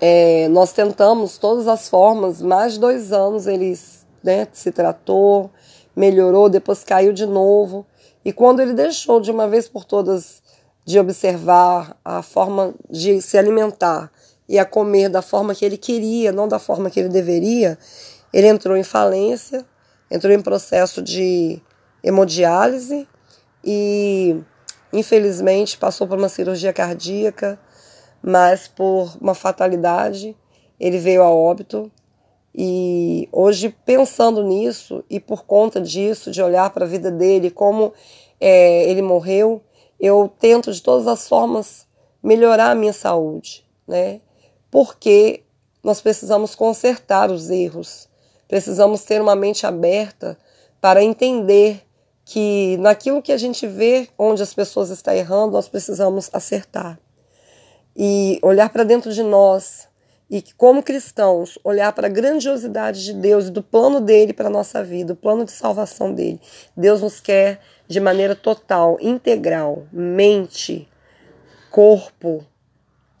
É, 0.00 0.48
nós 0.48 0.72
tentamos 0.72 1.38
todas 1.38 1.66
as 1.68 1.88
formas, 1.88 2.42
mais 2.42 2.74
de 2.74 2.80
dois 2.80 3.12
anos 3.12 3.46
ele 3.46 3.78
né, 4.22 4.46
se 4.52 4.70
tratou, 4.70 5.50
melhorou, 5.94 6.48
depois 6.48 6.84
caiu 6.84 7.12
de 7.12 7.24
novo. 7.24 7.86
E 8.24 8.32
quando 8.32 8.60
ele 8.60 8.74
deixou 8.74 9.20
de 9.20 9.30
uma 9.30 9.48
vez 9.48 9.68
por 9.68 9.84
todas 9.84 10.42
de 10.84 10.98
observar 10.98 11.96
a 12.04 12.22
forma 12.22 12.74
de 12.90 13.20
se 13.20 13.38
alimentar 13.38 14.10
e 14.48 14.58
a 14.58 14.64
comer 14.64 15.08
da 15.08 15.22
forma 15.22 15.54
que 15.54 15.64
ele 15.64 15.76
queria, 15.76 16.32
não 16.32 16.46
da 16.46 16.58
forma 16.58 16.90
que 16.90 17.00
ele 17.00 17.08
deveria, 17.08 17.78
ele 18.32 18.46
entrou 18.46 18.76
em 18.76 18.82
falência, 18.82 19.64
entrou 20.10 20.32
em 20.32 20.40
processo 20.40 21.02
de 21.02 21.60
hemodiálise 22.02 23.08
e, 23.64 24.36
infelizmente, 24.92 25.76
passou 25.76 26.06
por 26.06 26.18
uma 26.18 26.28
cirurgia 26.28 26.72
cardíaca, 26.72 27.58
mas 28.22 28.68
por 28.68 29.16
uma 29.20 29.34
fatalidade, 29.34 30.36
ele 30.78 30.98
veio 30.98 31.22
a 31.22 31.30
óbito. 31.30 31.90
E 32.54 33.28
hoje, 33.32 33.74
pensando 33.84 34.42
nisso 34.42 35.04
e 35.10 35.20
por 35.20 35.44
conta 35.44 35.80
disso, 35.80 36.30
de 36.30 36.42
olhar 36.42 36.70
para 36.70 36.84
a 36.84 36.88
vida 36.88 37.10
dele, 37.10 37.50
como 37.50 37.92
é, 38.40 38.88
ele 38.88 39.02
morreu, 39.02 39.62
eu 39.98 40.32
tento 40.38 40.72
de 40.72 40.82
todas 40.82 41.06
as 41.06 41.28
formas 41.28 41.86
melhorar 42.22 42.70
a 42.70 42.74
minha 42.74 42.92
saúde, 42.92 43.66
né? 43.86 44.20
Porque 44.70 45.42
nós 45.82 46.00
precisamos 46.00 46.54
consertar 46.54 47.30
os 47.30 47.50
erros, 47.50 48.08
precisamos 48.48 49.04
ter 49.04 49.20
uma 49.20 49.36
mente 49.36 49.66
aberta 49.66 50.38
para 50.80 51.02
entender 51.02 51.82
que 52.24 52.76
naquilo 52.78 53.22
que 53.22 53.32
a 53.32 53.38
gente 53.38 53.66
vê 53.66 54.08
onde 54.18 54.42
as 54.42 54.52
pessoas 54.52 54.90
estão 54.90 55.14
errando, 55.14 55.52
nós 55.52 55.68
precisamos 55.68 56.28
acertar. 56.32 56.98
E 57.96 58.38
olhar 58.42 58.68
para 58.68 58.82
dentro 58.82 59.12
de 59.12 59.22
nós 59.22 59.88
e 60.28 60.42
como 60.56 60.82
cristãos, 60.82 61.56
olhar 61.62 61.92
para 61.92 62.08
a 62.08 62.10
grandiosidade 62.10 63.04
de 63.04 63.12
Deus 63.12 63.46
e 63.46 63.50
do 63.50 63.62
plano 63.62 64.00
dele 64.00 64.32
para 64.32 64.48
a 64.48 64.50
nossa 64.50 64.82
vida, 64.82 65.12
o 65.12 65.16
plano 65.16 65.44
de 65.44 65.52
salvação 65.52 66.12
dele. 66.12 66.40
Deus 66.76 67.00
nos 67.00 67.20
quer 67.20 67.60
de 67.86 68.00
maneira 68.00 68.34
total, 68.34 68.98
integral, 69.00 69.86
mente, 69.92 70.88
corpo, 71.70 72.44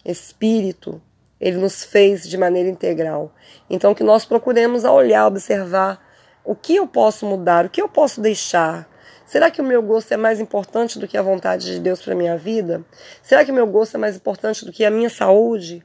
espírito, 0.04 1.00
ele 1.40 1.58
nos 1.58 1.84
fez 1.84 2.28
de 2.28 2.36
maneira 2.36 2.68
integral. 2.68 3.32
Então, 3.68 3.94
que 3.94 4.02
nós 4.02 4.24
procuremos 4.24 4.84
olhar, 4.84 5.26
observar 5.26 6.04
O 6.44 6.54
que 6.54 6.76
eu 6.76 6.86
posso 6.86 7.26
mudar? 7.26 7.64
O 7.66 7.68
que 7.68 7.82
eu 7.82 7.88
posso 7.88 8.20
deixar? 8.20 8.88
Será 9.26 9.50
que 9.50 9.60
o 9.60 9.64
meu 9.64 9.82
gosto 9.82 10.12
é 10.12 10.16
mais 10.16 10.38
importante 10.38 10.98
do 10.98 11.08
que 11.08 11.18
a 11.18 11.22
vontade 11.22 11.66
de 11.66 11.80
Deus 11.80 12.00
para 12.00 12.14
minha 12.14 12.36
vida? 12.36 12.84
Será 13.20 13.44
que 13.44 13.50
o 13.50 13.54
meu 13.54 13.66
gosto 13.66 13.96
é 13.96 13.98
mais 13.98 14.14
importante 14.14 14.64
do 14.64 14.72
que 14.72 14.84
a 14.84 14.90
minha 14.90 15.10
saúde? 15.10 15.84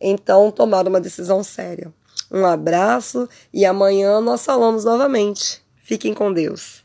Então, 0.00 0.50
tomar 0.50 0.88
uma 0.88 1.00
decisão 1.00 1.44
séria. 1.44 1.92
Um 2.28 2.44
abraço 2.44 3.28
e 3.54 3.64
amanhã 3.64 4.20
nós 4.20 4.44
falamos 4.44 4.84
novamente. 4.84 5.62
Fiquem 5.76 6.12
com 6.12 6.32
Deus. 6.32 6.81